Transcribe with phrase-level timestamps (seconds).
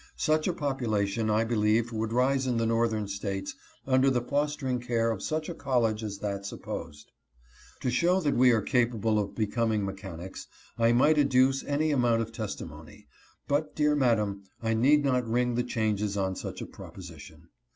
[0.17, 3.53] Such a population I believe would rise in the Northern States
[3.85, 7.11] under the fostering care of such a college as that supposed.
[7.81, 12.23] To show that we are capable of becoming mechanics I might ad duce any amount
[12.23, 13.05] of testimony;
[13.47, 17.49] but, dear madam, I need not ring the changes on such a proposition.